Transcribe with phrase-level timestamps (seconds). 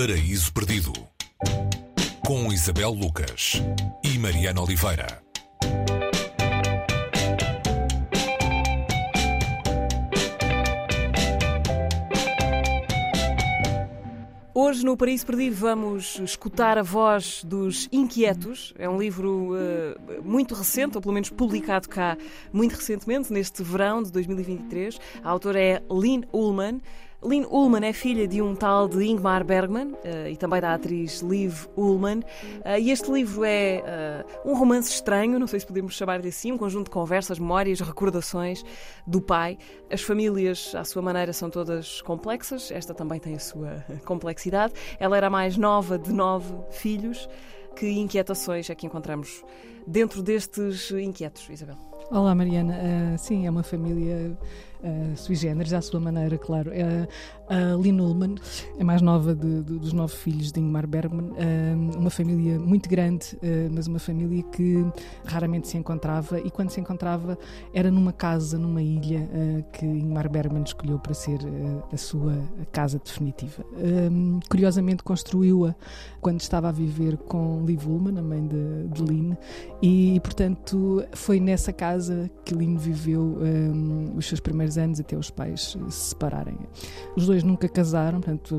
[0.00, 0.94] Paraíso Perdido
[2.24, 3.60] com Isabel Lucas
[4.02, 5.22] e Mariana Oliveira.
[14.54, 18.72] Hoje no Paraíso Perdido vamos escutar a voz dos Inquietos.
[18.78, 22.16] É um livro uh, muito recente, ou pelo menos publicado cá
[22.50, 24.98] muito recentemente, neste verão de 2023.
[25.22, 26.80] A autora é Lynn Ullman.
[27.22, 31.20] Lynn Ullman é filha de um tal de Ingmar Bergman uh, e também da atriz
[31.20, 32.20] Liv Ullman.
[32.20, 36.28] Uh, e este livro é uh, um romance estranho, não sei se podemos chamar de
[36.28, 38.64] assim, um conjunto de conversas, memórias, recordações
[39.06, 39.58] do pai.
[39.92, 42.70] As famílias, à sua maneira, são todas complexas.
[42.70, 44.72] Esta também tem a sua complexidade.
[44.98, 47.28] Ela era a mais nova de nove filhos.
[47.76, 49.44] Que inquietações é que encontramos
[49.86, 51.76] dentro destes inquietos, Isabel?
[52.10, 53.16] Olá, Mariana.
[53.16, 54.36] sim, é uma família
[54.82, 56.70] uh, sui generis, à sua maneira, claro.
[56.70, 57.06] Uh,
[57.50, 58.36] a Lynn Ullman
[58.78, 62.88] é mais nova de, de, dos nove filhos de Ingmar Bergman, uh, uma família muito
[62.88, 64.86] grande, uh, mas uma família que
[65.24, 67.36] raramente se encontrava e quando se encontrava
[67.74, 71.40] era numa casa, numa ilha uh, que Ingmar Bergman escolheu para ser
[71.92, 72.34] a sua
[72.70, 73.64] casa definitiva.
[74.48, 75.74] curiosamente construiu-a
[76.20, 79.34] quando estava a viver com Liv Ullman, a mãe de, de Lynn,
[79.82, 85.16] e, portanto foi nessa casa que Lynn viveu um, os seus primeiros primeiros anos até
[85.16, 86.56] os pais se separarem.
[87.16, 88.54] Os dois nunca casaram, portanto,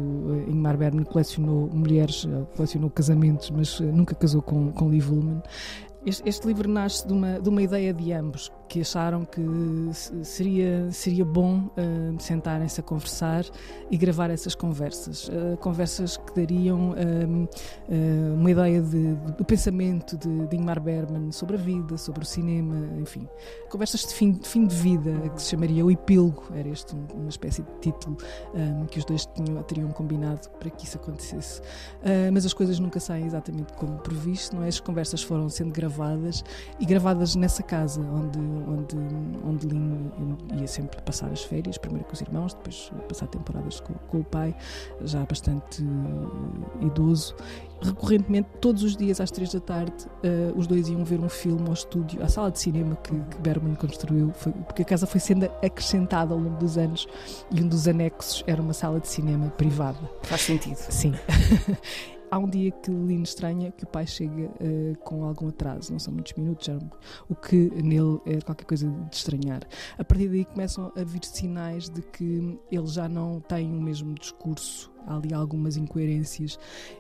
[0.47, 5.41] Ingmar Bergman colecionou mulheres, colecionou casamentos, mas nunca casou com, com Liv Ullmann.
[6.05, 9.41] Este, este, livro nasce de uma, de uma ideia de ambos, que acharam que
[10.23, 13.43] seria, seria bom uh, sentarem-se a conversar
[13.91, 15.27] e gravar essas conversas.
[15.27, 21.33] Uh, conversas que dariam uh, uma ideia de, de, do pensamento de, de Ingmar Bergman
[21.33, 23.27] sobre a vida, sobre o cinema, enfim.
[23.69, 27.27] Conversas de fim, de fim de vida, que se chamaria O Epílogo, era este uma
[27.27, 28.15] espécie de título
[28.53, 31.61] um, que os dois tinham, teriam combinado para que isso acontecesse.
[32.31, 34.69] mas as coisas nunca saem exatamente como previsto, não é?
[34.69, 36.41] As conversas foram sendo gravadas
[36.79, 38.95] e gravadas nessa casa, onde onde,
[39.45, 40.11] onde Lino
[40.53, 44.23] ia sempre passar as férias, primeiro com os irmãos, depois passar temporadas com, com o
[44.23, 44.55] pai,
[45.01, 47.35] já bastante uh, idoso.
[47.81, 51.67] Recorrentemente, todos os dias às três da tarde, uh, os dois iam ver um filme
[51.67, 55.19] ao estúdio, à sala de cinema que, que Bergman construiu, foi, porque a casa foi
[55.19, 57.07] sendo acrescentada ao longo dos anos
[57.51, 59.99] e um dos anexos era uma sala de cinema privada.
[60.23, 60.77] Faz sentido.
[60.77, 61.13] Sim.
[62.31, 65.99] há um dia que Lino estranha que o pai chega uh, com algum atraso, não
[65.99, 66.79] são muitos minutos, já,
[67.29, 69.61] o que nele é qualquer coisa de estranhar.
[69.97, 74.13] A partir daí começam a vir sinais de que ele já não tem o mesmo
[74.15, 76.59] discurso há ali algumas incoerências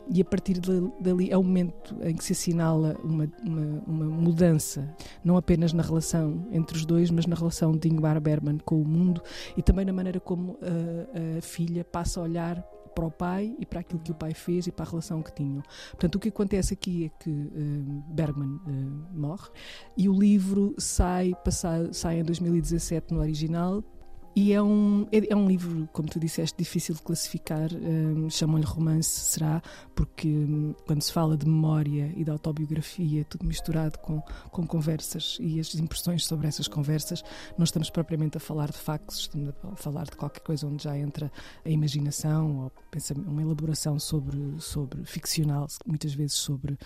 [0.09, 0.59] e a partir
[0.99, 4.93] dali é o momento em que se assinala uma, uma, uma, mudança,
[5.23, 8.85] não apenas na relação entre os dois, mas na relação de Ingmar Bergman com o
[8.85, 9.21] mundo
[9.55, 13.65] e também na maneira como a, a filha passa a olhar para o pai e
[13.65, 15.63] para aquilo que o pai fez e para a relação que tinham.
[15.91, 19.49] Portanto, o que acontece aqui é que uh, Bergman uh, morre
[19.97, 23.83] e o livro sai, passar, sai em 2017 no original,
[24.33, 27.69] e é um, é, é, um livro, como tu disseste, difícil de classificar.
[27.73, 29.61] Um, Chamam-lhe romance, será,
[29.93, 35.37] porque um, quando se fala de memória e de autobiografia, tudo misturado com, com conversas
[35.41, 37.23] e as impressões sobre essas conversas,
[37.57, 40.97] não estamos propriamente a falar de factos, estamos a falar de qualquer coisa onde já
[40.97, 41.29] entra
[41.65, 42.71] a imaginação ou
[43.27, 46.77] uma elaboração sobre, sobre ficcional, muitas vezes sobre,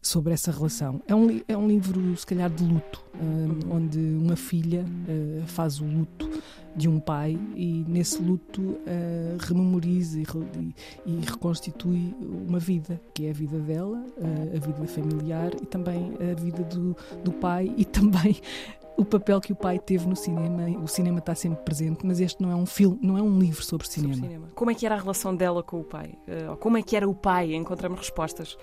[0.00, 1.02] sobre essa relação.
[1.08, 5.80] É um, é um livro, se calhar, de luto, um, onde uma filha uh, faz
[5.80, 6.30] o luto
[6.74, 10.74] de um pai e nesse luto uh, rememoriza e, e,
[11.06, 12.14] e, reconstitui
[12.48, 16.62] uma vida, que é a vida dela, uh, a vida familiar e também a vida
[16.64, 18.40] do, do pai e também
[18.96, 20.64] o papel que o pai teve no cinema.
[20.82, 23.62] O cinema está sempre presente, mas este não é um filme, não é um livro
[23.62, 24.14] sobre cinema.
[24.14, 24.48] Sobre cinema.
[24.54, 26.14] Como é que era a relação dela com o pai?
[26.26, 27.54] Uh, como é que era o pai?
[27.54, 28.56] Encontramos respostas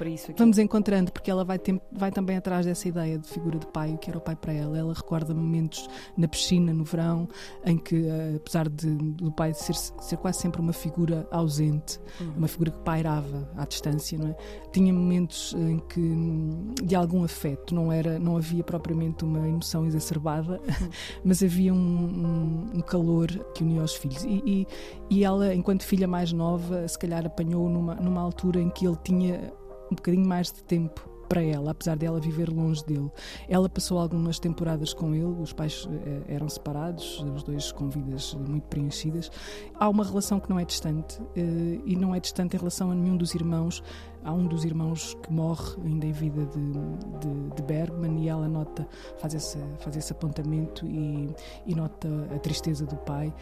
[0.00, 0.40] para isso aqui.
[0.40, 3.92] Vamos encontrando, porque ela vai, tem, vai também atrás dessa ideia de figura de pai,
[3.92, 4.78] o que era o pai para ela.
[4.78, 7.28] Ela recorda momentos na piscina, no verão,
[7.66, 12.32] em que, uh, apesar de, do pai ser, ser quase sempre uma figura ausente, uhum.
[12.38, 14.36] uma figura que pairava à distância, não é?
[14.72, 20.60] tinha momentos em que de algum afeto, não, era, não havia propriamente uma emoção exacerbada,
[20.60, 20.88] uhum.
[21.22, 24.24] mas havia um, um, um, calor que unia os filhos.
[24.24, 24.66] E, e,
[25.10, 28.96] e ela, enquanto filha mais nova, se calhar apanhou numa, numa altura em que ele
[29.04, 29.52] tinha
[29.90, 33.08] um bocadinho mais de tempo para ela, apesar dela viver longe dele.
[33.48, 38.34] Ela passou algumas temporadas com ele, os pais eh, eram separados, os dois com vidas
[38.34, 39.30] muito preenchidas.
[39.76, 42.96] Há uma relação que não é distante eh, e não é distante em relação a
[42.96, 43.80] nenhum dos irmãos.
[44.24, 46.72] Há um dos irmãos que morre ainda em vida de,
[47.20, 48.86] de, de Bergman e ela nota,
[49.18, 51.32] faz esse, faz esse apontamento e,
[51.64, 53.32] e, nota a tristeza do pai.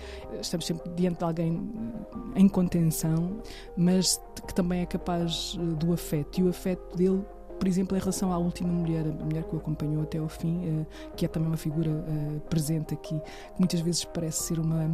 [0.40, 1.68] Estamos sempre diante de alguém
[2.36, 3.38] em contenção,
[3.76, 6.38] mas que também é capaz do afeto.
[6.38, 7.24] E o afeto dele
[7.58, 10.80] por exemplo, em relação à última mulher, a mulher que o acompanhou até ao fim,
[10.80, 14.84] uh, que é também uma figura uh, presente aqui, que muitas vezes parece ser uma,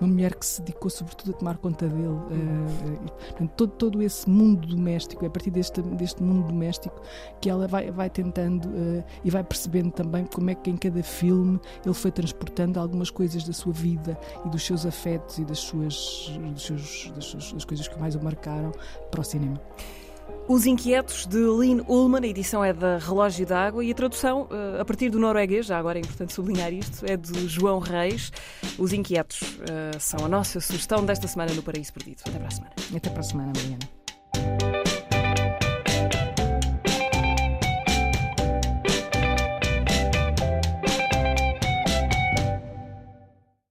[0.00, 2.06] uma mulher que se dedicou sobretudo a tomar conta dele.
[2.06, 7.00] Uh, todo, todo esse mundo doméstico, é a partir deste, deste mundo doméstico
[7.40, 8.72] que ela vai, vai tentando
[9.24, 13.44] e vai percebendo também como é que em cada filme ele foi transportando algumas coisas
[13.44, 17.64] da sua vida e dos seus afetos e das suas, dos seus, das, suas, das
[17.64, 18.72] coisas que mais o marcaram
[19.10, 19.60] para o cinema.
[20.52, 24.82] Os Inquietos de Lynn Ullman, a edição é da Relógio d'Água e a tradução, eh,
[24.82, 28.30] a partir do norueguês, já agora é importante sublinhar isto, é de João Reis.
[28.78, 32.20] Os Inquietos eh, são a nossa sugestão desta semana no Paraíso Perdido.
[32.26, 32.74] Até para a semana.
[32.94, 34.81] Até para a semana, Mariana.